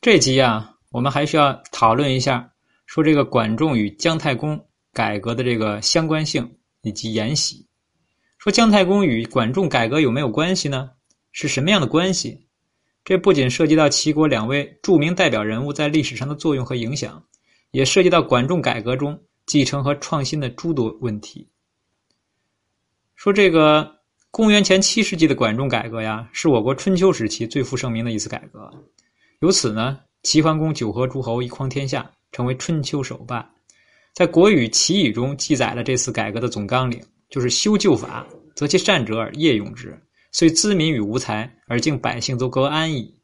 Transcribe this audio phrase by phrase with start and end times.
[0.00, 2.52] 这集啊，我们还需要讨论一下，
[2.86, 7.66] 说这个管仲与姜太公改革的这个相关性以及沿袭。
[8.38, 10.90] 说姜太公与管仲改革有没有关系呢？
[11.32, 12.46] 是什么样的关系？
[13.04, 17.22] 这不仅涉及到齐国两位著名代表人物在历史上的作用和影响，
[17.72, 21.48] 也涉及到管仲改革中继承和创新的诸多问题。
[23.16, 23.96] 说这个
[24.30, 28.70] 公元前七世纪的管仲改革呀，是我国春秋时期最负盛名的一次改革。
[29.40, 33.46] 由此呢，齐桓公九合诸侯，一匡天下，成为春秋首霸。
[34.14, 39.94] 在《国语·齐语》中记载了这次改革的总纲领，就是修旧法，择其善者而业用之，
[40.32, 43.14] 遂资民与无才，而敬百姓则各安矣。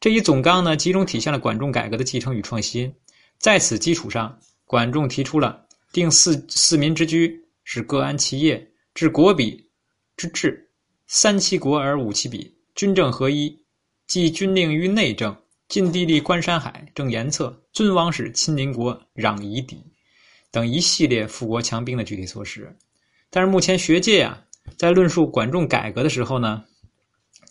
[0.00, 2.92] 这一总纲呢，集中体现了管仲改革的继承与创新。
[3.38, 9.64] 在此基础上，管仲提出了定四四民之居，使各安其业，治国比
[10.16, 10.68] 之治，
[11.06, 13.56] 三其国而五其比，军政合一。
[14.06, 15.36] 即军令于内政，
[15.68, 19.82] 晋地利观山海，正言策，尊王室，亲邻国，攘夷狄，
[20.50, 22.74] 等一系列富国强兵的具体措施。
[23.30, 24.40] 但是目前学界啊，
[24.76, 26.64] 在论述管仲改革的时候呢，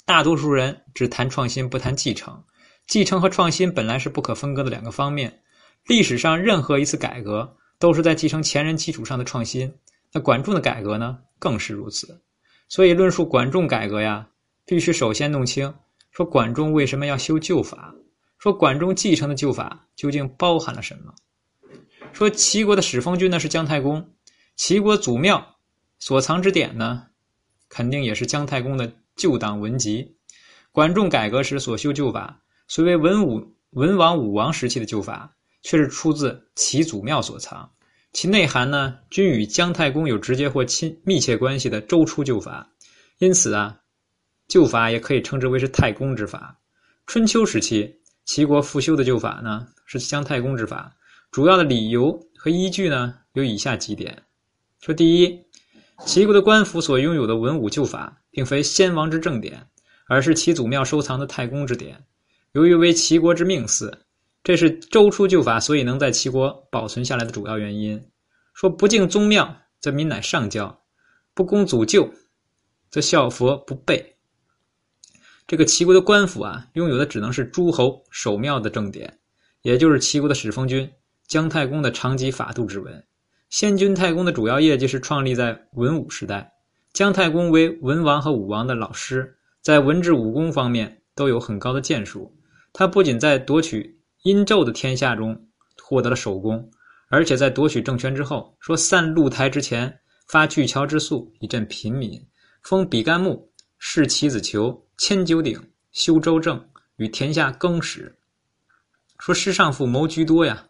[0.06, 2.42] 大多数人只谈创新，不谈继承。
[2.88, 5.42] 继承和创新本来是不可分割的两个方面。
[5.88, 9.72] 历史上任何一次改革都是在继承前人基础上的创新。
[10.14, 12.22] 那管仲的改革呢，更是如此。
[12.70, 14.28] 所以论述管仲改革呀，
[14.66, 15.72] 必须首先弄清。
[16.16, 17.94] 说管仲为什么要修旧法？
[18.38, 21.14] 说管仲继承的旧法究竟包含了什么？
[22.14, 24.14] 说齐国的始封君呢是姜太公，
[24.56, 25.58] 齐国祖庙
[26.00, 27.04] 所藏之典呢，
[27.68, 30.16] 肯定也是姜太公的旧党文集。
[30.72, 37.70] 管仲改革时所修旧法，虽为文武文王、武王时期的旧法，却是出自齐祖庙所藏，
[38.14, 42.70] 其内涵呢，均与姜太公有直接或亲密切关系的周初旧法。
[43.18, 43.82] 因此啊。
[44.48, 46.60] 旧法也可以称之为是太公之法。
[47.08, 50.96] 春秋时期，齐国复修的旧法呢，是姜太公之法。
[51.32, 54.24] 主要的理由和依据呢，有以下几点：
[54.80, 55.40] 说第一，
[56.06, 59.68] 齐国的官府所拥有的文武旧法，并非先王之正典，
[60.08, 62.02] 而是其祖庙收藏的太公之典。
[62.54, 63.96] 由于为齐国之命祀，
[64.44, 68.02] 这是周初旧法所以能在齐国保存下来的主要原因。
[68.54, 70.74] 说不敬宗庙，则民乃上教；
[71.34, 72.10] 不恭祖旧，
[72.90, 74.15] 则孝佛不备。
[75.48, 79.20] 这个齐国的官府啊，拥有的只能是诸侯守庙的正典，
[79.62, 80.90] 也就是齐国的始封君
[81.28, 83.04] 姜太公的长戟法度之文。
[83.52, 86.52] 先君太公的主要业绩是创立在文武时代，
[86.94, 92.36] 姜太公为文王和武王的老师，在文治武功方面都有很高的建树。
[92.74, 95.40] 他不仅在夺取殷纣的天下中
[95.80, 96.68] 获得了首功，
[97.10, 99.96] 而且在夺取政权之后，说散露台之前
[100.28, 102.20] 发巨桥之粟以赈贫民，
[102.64, 103.48] 封比干木。
[103.78, 105.62] 弑其子裘，迁九鼎，
[105.92, 108.18] 修周正，与天下更始。
[109.20, 110.68] 说师上父谋居多呀，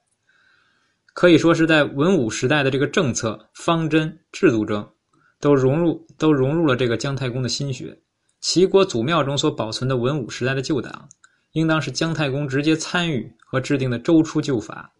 [1.13, 4.91] 可以说是在文武时代的这个政策、方针、制度中，
[5.39, 7.95] 都融入都融入了这个姜太公的心血。
[8.41, 11.07] 齐国祖庙中所保存的文武时代的旧党，
[11.51, 14.91] 应当是姜太公直接参与和制定的周初旧法。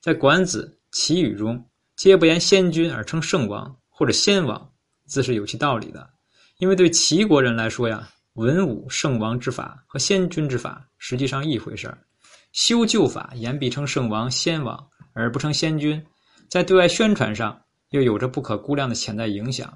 [0.00, 1.62] 在《管子·齐语》中，
[1.94, 4.72] 皆不言先君而称圣王或者先王，
[5.06, 6.08] 自是有其道理的。
[6.58, 11.98] 因为对齐国人来说呀，文武圣王之法和先君之法实际上一回事儿。
[12.52, 14.78] 修旧法言必称圣王、先王，
[15.12, 16.02] 而不称先君，
[16.48, 17.60] 在对外宣传上
[17.90, 19.72] 又有着不可估量的潜在影响。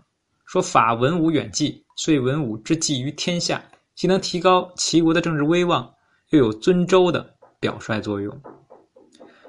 [0.47, 3.63] 说法文武远继，遂文武之继于天下，
[3.95, 5.93] 既能提高齐国的政治威望，
[6.31, 8.43] 又有尊周的表率作用。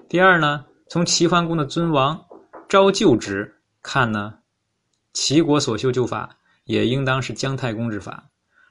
[0.10, 2.20] 第二呢，从齐桓公的尊王
[2.68, 4.34] 招旧职看呢，
[5.14, 6.30] 齐国所修旧法。
[6.68, 8.22] 也应当是姜太公之法。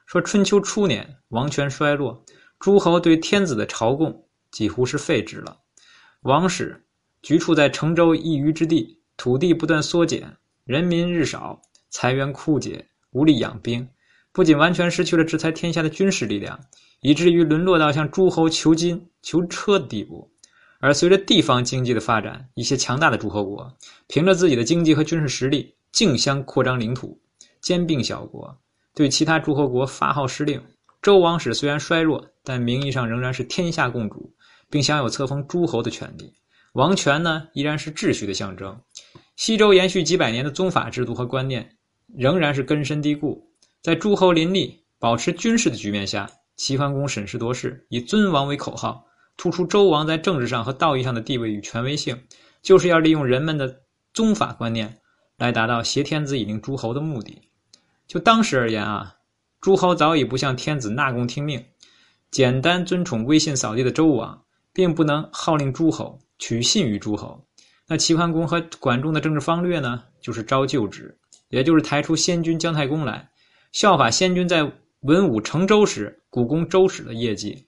[0.07, 2.23] 说春秋初年，王权衰落，
[2.59, 5.57] 诸侯对天子的朝贡几乎是废止了。
[6.21, 6.81] 王室
[7.21, 13.85] 局处在成周一隅之地，土地不断缩减，人民日少，财源枯竭，无力养兵，
[14.31, 16.57] 不仅完全失去了制裁天下的军事力量，
[17.01, 20.31] 以至于沦落到向诸侯求金求车的地步。
[20.79, 23.77] 而随着地方经济的发展，一些强大的诸侯国
[24.07, 27.19] 凭着自己的经济和军事实力，竞相扩张领土。
[27.59, 28.57] 兼并小国，
[28.97, 30.59] 对其他诸侯国发号施令。
[31.03, 34.33] 周王室虽然衰弱，但名义上仍然是天下共主，
[34.71, 36.33] 并享有册封诸侯的权利。
[36.73, 38.75] 王权呢，依然是秩序的象征。
[39.35, 41.69] 西周延续几百年的宗法制度和观念，
[42.17, 43.39] 仍然是根深蒂固。
[43.83, 49.05] 在诸侯林立、保持军事的局面下，齐桓公审时度势，以尊王为口号，
[49.37, 52.19] 突出周王在政治上和道义上的地位与权威性，
[52.63, 53.71] 就是要利用人们的
[54.15, 54.91] 宗法观念，
[55.37, 57.39] 来达到挟天子以令诸侯的目的。
[58.07, 59.13] 就当时而言啊，
[59.59, 61.63] 诸侯早已不向天子纳贡听命，
[62.31, 67.43] 简单尊崇威信扫地的周王，并不能号令诸侯，取信于诸侯。
[67.87, 71.17] 那齐桓公和管仲的政治方略呢，就是招旧职，
[71.49, 73.29] 也就是抬出先君姜太公来，
[73.71, 74.69] 效法先君在
[75.01, 77.67] 文武成周时古公周史的业绩。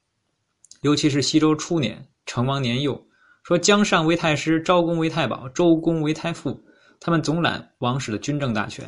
[0.81, 3.01] 尤其是西周初年，成王年幼，
[3.43, 6.61] 说姜尚为太师，昭公为太保，周公为太傅，
[6.99, 8.85] 他们总揽王室的军政大权，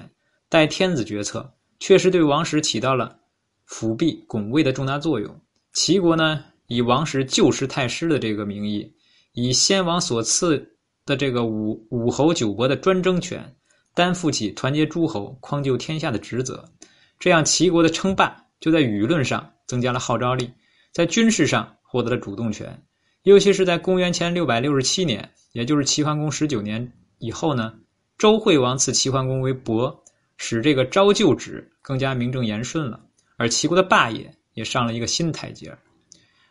[0.51, 1.50] 代天子决策。
[1.80, 3.18] 确实对王室起到了
[3.63, 5.33] 辅弼拱卫的重大作用。
[5.71, 8.94] 齐国呢，以王室旧时太师的这个名义，
[9.31, 10.75] 以先王所赐
[11.06, 13.56] 的这个武武侯九伯的专政权，
[13.95, 16.69] 担负起团结诸侯、匡救天下的职责。
[17.18, 20.51] 这样，齐国的称霸就在舆论上增加了号召力，
[20.92, 22.77] 在军事上获得了主动权。
[23.24, 27.74] 尤其是在公元前六百六十七年，也就是齐桓公十九年以后呢，
[28.18, 29.97] 周惠王赐齐桓公为伯。
[30.44, 33.00] 使这个招旧职更加名正言顺了，
[33.38, 35.72] 而齐国的霸业也上了一个新台阶。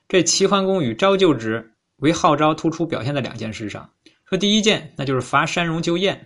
[0.09, 3.91] 这齐桓公与招旧职为号召，突出表现在两件事上。
[4.27, 6.25] 说第一件，那就是伐山戎救燕。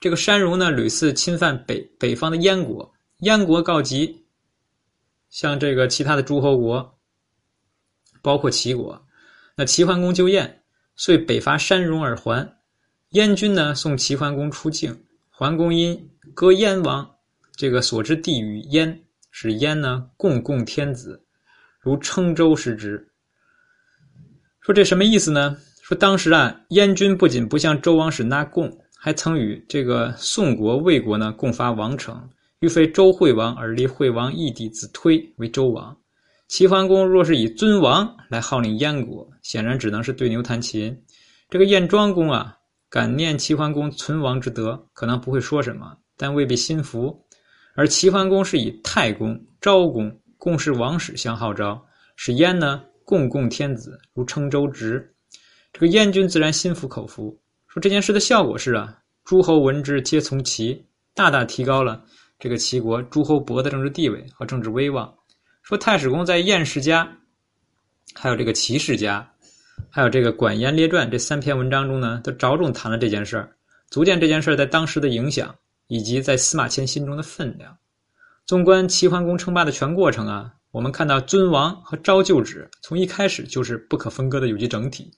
[0.00, 4.24] 这个山戎呢，屡次侵犯北北方的燕国，燕国告急，
[5.28, 6.98] 像这个其他的诸侯国，
[8.22, 8.98] 包括齐国，
[9.54, 10.62] 那齐桓公救燕，
[10.96, 12.50] 遂北伐山戎而还。
[13.10, 15.04] 燕军呢，送齐桓公出境。
[15.38, 15.96] 桓公因
[16.34, 17.08] 割燕王
[17.54, 19.00] 这个所之地与燕，
[19.30, 21.22] 使燕呢共共天子，
[21.78, 23.08] 如称周时之。
[24.60, 25.56] 说这什么意思呢？
[25.80, 35.96] 说当时啊，燕军不仅不向周王室纳贡，还曾与这个宋国、魏国呢共伐王城，欲废周惠王而立惠王义弟子推为周王。
[36.48, 41.00] 齐桓公若是以尊王来号令燕国，显然只能是对牛弹琴。
[41.48, 42.57] 这个燕庄公啊。
[42.90, 47.22] 感念齐桓公存亡之德，可能不会说什么，但未必心服。
[47.74, 51.80] 而齐桓公是以太公、昭公共事王室相号召，
[52.16, 55.14] 使燕呢共共天子，如称周直。
[55.72, 57.38] 这个燕军自然心服口服。
[57.66, 60.82] 说这件事的效果是啊，诸侯闻之皆从齐，
[61.14, 62.02] 大大提高了
[62.38, 65.12] 这个齐国诸侯伯的政治地位和政治威望。
[65.62, 67.06] 说太史公在燕世家，
[68.14, 69.30] 还有这个齐世家。
[69.90, 73.50] 还有这个《管颜列传》这三篇文章中呢，都着重谈了这件事儿，
[73.90, 75.54] 足见这件事儿在当时的影响，
[75.86, 77.76] 以及在司马迁心中的分量。
[78.46, 85.10] 纵观齐桓公称霸的全过程啊，我们看到尊王和招旧址从一开始就是不可分割的有机整体。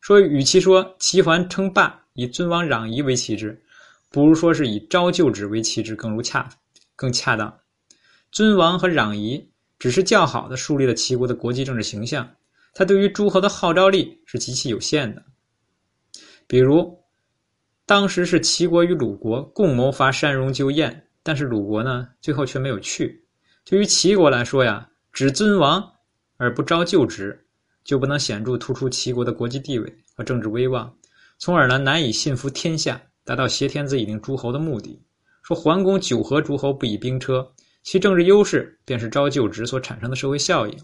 [0.00, 3.60] 说与其说齐桓称霸以尊王攘夷为旗帜，
[4.10, 6.48] 不如说是以招旧址为旗帜更如恰
[6.94, 7.52] 更恰当。
[8.30, 9.48] 尊王和攘夷
[9.78, 12.28] 只是较好的树立了齐国的国际政治形象。
[12.78, 15.24] 他对于诸侯的号召力是极其有限的。
[16.46, 16.94] 比如，
[17.86, 23.24] 当时是齐国与鲁国共谋伐山戎救燕，但是鲁国呢，最后却没有去。
[23.64, 25.82] 对于齐国来说呀，只尊王
[26.36, 27.46] 而不招旧职，
[27.82, 30.94] 就不能显著突出齐国的国际地位和政治威望，
[31.38, 35.02] 从而呢难以信服天下，达到挟天子以令诸侯的目的。
[35.42, 37.50] 说桓公九合诸侯不以兵车，
[37.82, 40.78] 其政治优势便是招旧职所产生的社会效应。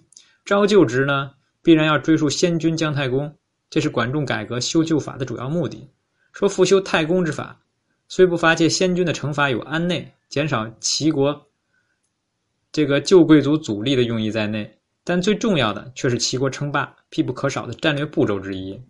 [0.46, 1.32] 招旧职呢？
[1.62, 3.32] 必然要追溯先君姜太公，
[3.70, 5.88] 这是管仲改革修旧法的主要目的。
[6.32, 7.60] 说复修太公之法，
[8.08, 11.46] 虽不乏借先君的惩罚有安内、减少齐国
[12.72, 18.80] 这个旧贵族阻力的用意在内，但最重要的却是齐国称霸必不可少的战略步骤之一。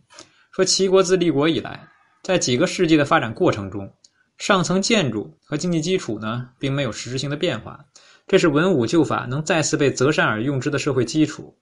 [0.52, 1.88] 说齐国自立国以来，
[2.23, 3.92] 在几个世纪的发展过程中，
[4.38, 7.85] 上层建筑和经济基础呢，并没有实质性的变化，
[8.26, 11.56] 这是文武旧法能再次被择善而用之的社会基础。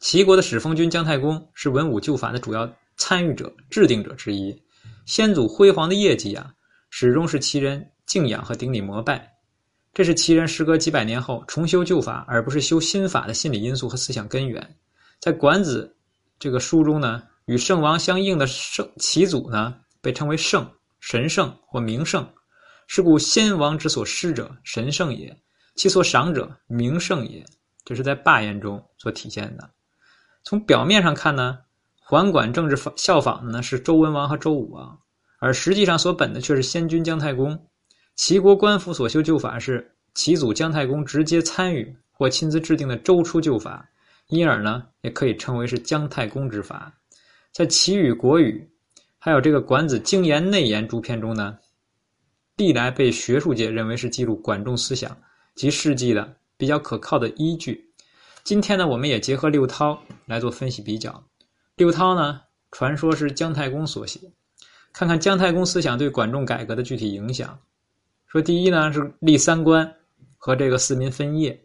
[0.00, 2.66] 齐国的始封君姜太公是文武旧法的主要
[2.96, 4.50] 参与者、制定者之一。
[5.04, 6.50] 先祖辉煌的业绩啊，
[6.88, 9.30] 始终是齐人敬仰和顶礼膜拜。
[9.92, 14.76] 这是齐人时隔几百年后重修旧法，而不是修新法的心理因素和思想根源。
[15.18, 15.94] 在《管子》
[16.38, 20.66] 这个书中呢，与圣王相应的圣齐祖呢，被称为圣、
[21.00, 22.26] 神圣或名圣。
[22.86, 25.30] 是故先王之所施者，神圣也；
[25.76, 27.44] 其所赏者，名圣也。
[27.84, 29.70] 这是在霸言中所体现的。
[30.42, 31.58] 从表面上看呢，
[32.02, 34.98] 桓管政治效仿的呢是周文王和周武王，
[35.38, 37.58] 而实际上所本的却是先君姜太公。
[38.16, 43.88] 齐国官府所修旧法是齐祖姜太公直接参与或亲自制定的周初旧法，
[44.28, 46.92] 因而呢也可以称为是姜太公之法。
[47.52, 48.66] 在《齐语》《国语》
[49.18, 51.58] 还有这个《管子·经言内言》诸篇中呢，
[52.56, 55.16] 历来被学术界认为是记录管仲思想
[55.54, 57.86] 及事迹的比较可靠的依据。
[58.44, 61.24] 今天呢，我们也结合六韬来做分析比较。
[61.76, 64.20] 六韬呢，传说是姜太公所写，
[64.92, 67.58] 看看姜太公思想对管仲改革的具体影响。
[68.26, 69.96] 说第一呢是立三官
[70.36, 71.60] 和这个四民分业，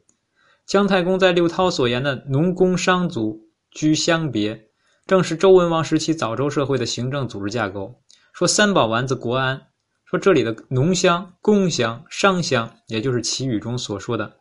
[0.66, 3.40] 姜太公在六韬所言的农工商族
[3.72, 4.70] 居乡别，
[5.06, 7.94] 正是周文王时期早周社会的行政组织架构。
[8.34, 9.62] 说三宝丸子国安，
[10.06, 14.34] 说这里的农乡、工乡、商乡，也就是齐语中所说的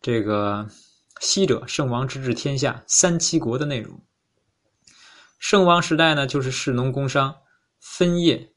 [0.00, 0.66] 这个
[1.20, 4.00] “昔者圣王之治天下三七国”的内容。
[5.38, 7.34] 圣王时代呢，就是士农工商
[7.80, 8.52] 分业，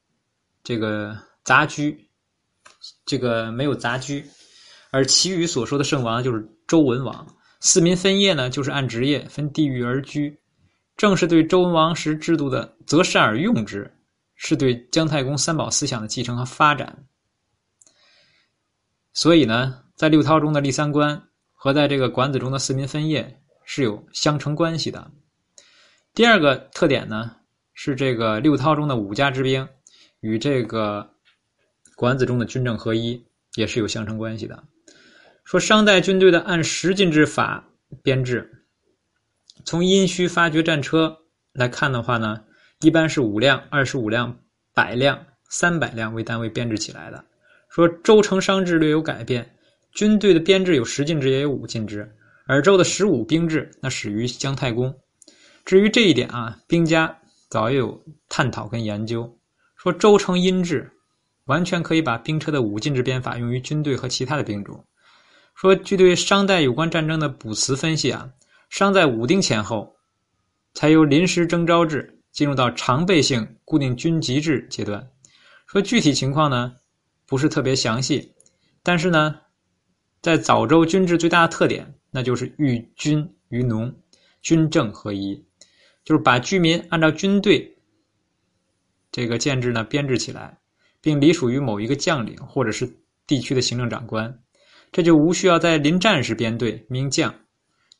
[0.63, 2.09] 这个杂居，
[3.05, 4.25] 这个没有杂居。
[4.89, 7.25] 而其余所说的圣王就是周文王，
[7.59, 10.37] 四民分业呢，就是按职业分地域而居，
[10.97, 13.89] 正是对周文王时制度的择善而用之，
[14.35, 17.05] 是对姜太公三宝思想的继承和发展。
[19.13, 21.21] 所以呢，在六韬中的立三观
[21.63, 25.11] 和在这个管子中的四民分业是有相成关系的。
[26.15, 27.35] 第二个特点呢，
[27.75, 29.69] 是这个六韬中的五家之兵
[30.21, 31.07] 与这个
[31.95, 34.63] 管子中的军政合一也是有相成关系的。
[35.43, 37.63] 说商代军队的按十进制法
[38.01, 38.65] 编制，
[39.63, 41.15] 从殷墟发掘战车
[41.53, 42.43] 来看的话呢，
[42.79, 44.35] 一般是五辆、二十五辆、
[44.73, 47.23] 百辆、三百辆为单位编制起来的。
[47.69, 49.55] 说周成商制略有改变，
[49.93, 52.09] 军队的编制有十进制也有五进制，
[52.47, 54.93] 而周的十五兵制那始于姜太公。
[55.65, 57.15] 至于这一点啊，兵家
[57.49, 59.37] 早有探讨跟研究。
[59.75, 60.91] 说周成殷制，
[61.45, 64.85] 完全可以把兵车的五进制编法用于军队和其他的兵种。
[65.55, 68.29] 说，据对商代有关战争的卜辞分析啊，
[68.69, 69.95] 商在武丁前后，
[70.73, 75.05] 才由临时征召制进入到常备性固定军籍制阶段。
[75.67, 76.73] 说具体情况呢，
[77.27, 78.33] 不是特别详细，
[78.81, 79.35] 但是呢，
[80.21, 83.91] 在早周军制最大的特点，那就是寓军于农，
[84.41, 85.43] 军政合一，
[86.03, 87.75] 就是把居民按照军队
[89.11, 90.59] 这个建制呢编制起来，
[91.01, 92.87] 并隶属于某一个将领或者是
[93.25, 94.39] 地区的行政长官。
[94.91, 97.33] 这就无需要在临战时编队名将，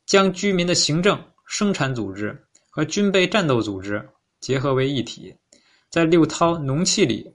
[0.06, 4.08] 将居民的行政、生产组织和军备战斗组织
[4.40, 5.34] 结合为一体。
[5.88, 7.34] 在六韬农器里，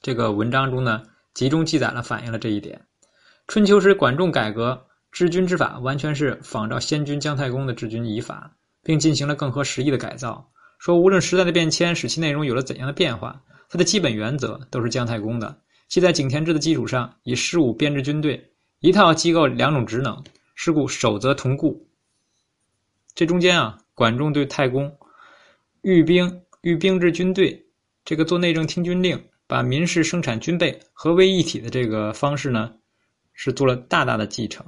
[0.00, 1.02] 这个文章中呢，
[1.34, 2.80] 集中记载了反映了这一点。
[3.50, 4.80] 春秋时管仲改革
[5.10, 10.48] 治军之法，完全是仿照先君姜太公的治军仪法，并进行了更合时宜的改造。
[10.78, 15.62] 说无论时代的变迁使其内容有了怎样的变化，它的基本原则都是姜太公的。
[15.88, 18.40] 即在井田制的基础上，以事务编制军队，
[18.78, 20.22] 一套机构两种职能，
[20.54, 21.84] 是故守则同固。
[23.16, 24.96] 这中间啊，管仲对太公
[25.82, 27.66] 御兵御兵制军队，
[28.04, 32.70] 这个做内政听军令，把民事生产军备合为一体的这个方式呢，
[33.42, 34.62] 是做了大大的继承。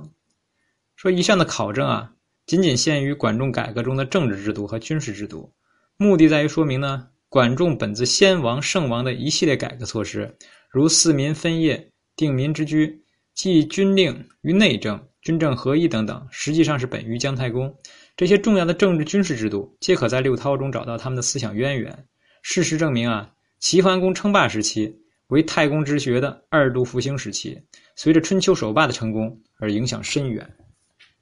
[0.96, 2.10] 说以上的考证啊，
[2.46, 5.52] 仅仅限于管仲改革中的政治制度和军事制度，
[5.98, 10.34] 目的在于说明呢，管仲本自先王圣王的一系列改革措施。
[10.70, 11.86] 如四民分业、
[12.16, 17.76] 定民之居、即军令于内政、军政合一等等，实际上是本于姜太公。
[18.16, 22.06] 这些重要的政治军事制度，皆可在六韬中找到他们的思想渊源。
[22.40, 27.60] 事实证明啊，齐桓公称霸时期为太公之学的二度复兴时期，
[27.96, 30.56] 随着春秋手霸的成功而影响深远。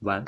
[0.01, 0.25] 完。